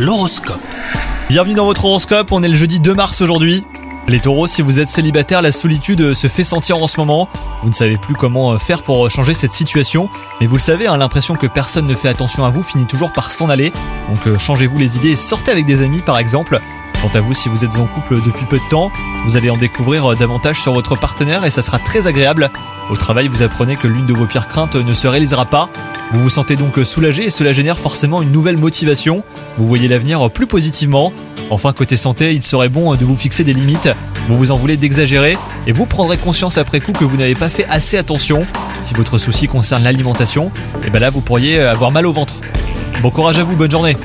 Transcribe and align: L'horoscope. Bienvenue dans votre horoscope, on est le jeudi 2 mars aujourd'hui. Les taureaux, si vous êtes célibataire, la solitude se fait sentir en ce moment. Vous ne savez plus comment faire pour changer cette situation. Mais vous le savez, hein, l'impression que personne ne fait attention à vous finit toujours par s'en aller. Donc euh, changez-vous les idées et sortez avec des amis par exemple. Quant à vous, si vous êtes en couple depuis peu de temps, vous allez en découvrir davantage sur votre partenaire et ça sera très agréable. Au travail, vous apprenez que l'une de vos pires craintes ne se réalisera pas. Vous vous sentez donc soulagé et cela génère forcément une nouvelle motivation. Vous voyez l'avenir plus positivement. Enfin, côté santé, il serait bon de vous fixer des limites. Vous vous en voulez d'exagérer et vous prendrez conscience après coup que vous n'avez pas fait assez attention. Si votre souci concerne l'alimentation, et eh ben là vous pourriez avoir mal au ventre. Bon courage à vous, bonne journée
L'horoscope. 0.00 0.62
Bienvenue 1.28 1.52
dans 1.52 1.66
votre 1.66 1.84
horoscope, 1.84 2.32
on 2.32 2.42
est 2.42 2.48
le 2.48 2.54
jeudi 2.54 2.80
2 2.80 2.94
mars 2.94 3.20
aujourd'hui. 3.20 3.66
Les 4.08 4.18
taureaux, 4.18 4.46
si 4.46 4.62
vous 4.62 4.80
êtes 4.80 4.88
célibataire, 4.88 5.42
la 5.42 5.52
solitude 5.52 6.14
se 6.14 6.26
fait 6.26 6.42
sentir 6.42 6.78
en 6.78 6.86
ce 6.86 6.98
moment. 6.98 7.28
Vous 7.62 7.68
ne 7.68 7.74
savez 7.74 7.98
plus 7.98 8.14
comment 8.14 8.58
faire 8.58 8.82
pour 8.82 9.10
changer 9.10 9.34
cette 9.34 9.52
situation. 9.52 10.08
Mais 10.40 10.46
vous 10.46 10.56
le 10.56 10.60
savez, 10.62 10.86
hein, 10.86 10.96
l'impression 10.96 11.36
que 11.36 11.46
personne 11.46 11.86
ne 11.86 11.94
fait 11.94 12.08
attention 12.08 12.46
à 12.46 12.50
vous 12.50 12.62
finit 12.62 12.86
toujours 12.86 13.12
par 13.12 13.30
s'en 13.30 13.50
aller. 13.50 13.74
Donc 14.08 14.26
euh, 14.26 14.38
changez-vous 14.38 14.78
les 14.78 14.96
idées 14.96 15.10
et 15.10 15.16
sortez 15.16 15.50
avec 15.50 15.66
des 15.66 15.82
amis 15.82 16.00
par 16.00 16.16
exemple. 16.16 16.62
Quant 17.02 17.10
à 17.14 17.20
vous, 17.22 17.32
si 17.32 17.48
vous 17.48 17.64
êtes 17.64 17.78
en 17.78 17.86
couple 17.86 18.16
depuis 18.16 18.44
peu 18.44 18.58
de 18.58 18.68
temps, 18.68 18.92
vous 19.24 19.38
allez 19.38 19.48
en 19.48 19.56
découvrir 19.56 20.14
davantage 20.18 20.60
sur 20.60 20.74
votre 20.74 20.96
partenaire 20.96 21.46
et 21.46 21.50
ça 21.50 21.62
sera 21.62 21.78
très 21.78 22.06
agréable. 22.06 22.50
Au 22.90 22.96
travail, 22.96 23.26
vous 23.28 23.40
apprenez 23.40 23.76
que 23.76 23.86
l'une 23.86 24.04
de 24.04 24.12
vos 24.12 24.26
pires 24.26 24.46
craintes 24.46 24.74
ne 24.74 24.92
se 24.92 25.08
réalisera 25.08 25.46
pas. 25.46 25.70
Vous 26.12 26.20
vous 26.20 26.28
sentez 26.28 26.56
donc 26.56 26.78
soulagé 26.84 27.24
et 27.24 27.30
cela 27.30 27.54
génère 27.54 27.78
forcément 27.78 28.20
une 28.20 28.30
nouvelle 28.30 28.58
motivation. 28.58 29.24
Vous 29.56 29.66
voyez 29.66 29.88
l'avenir 29.88 30.30
plus 30.30 30.46
positivement. 30.46 31.10
Enfin, 31.48 31.72
côté 31.72 31.96
santé, 31.96 32.34
il 32.34 32.42
serait 32.42 32.68
bon 32.68 32.94
de 32.94 33.04
vous 33.04 33.16
fixer 33.16 33.44
des 33.44 33.54
limites. 33.54 33.88
Vous 34.28 34.36
vous 34.36 34.50
en 34.50 34.56
voulez 34.56 34.76
d'exagérer 34.76 35.38
et 35.66 35.72
vous 35.72 35.86
prendrez 35.86 36.18
conscience 36.18 36.58
après 36.58 36.80
coup 36.80 36.92
que 36.92 37.04
vous 37.04 37.16
n'avez 37.16 37.34
pas 37.34 37.48
fait 37.48 37.66
assez 37.70 37.96
attention. 37.96 38.44
Si 38.82 38.92
votre 38.92 39.16
souci 39.16 39.48
concerne 39.48 39.84
l'alimentation, 39.84 40.52
et 40.82 40.88
eh 40.88 40.90
ben 40.90 40.98
là 40.98 41.08
vous 41.08 41.22
pourriez 41.22 41.60
avoir 41.60 41.92
mal 41.92 42.06
au 42.06 42.12
ventre. 42.12 42.34
Bon 43.02 43.10
courage 43.10 43.38
à 43.38 43.42
vous, 43.42 43.56
bonne 43.56 43.70
journée 43.70 43.96